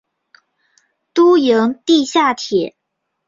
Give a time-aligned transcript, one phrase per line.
[1.13, 2.75] 都营地下铁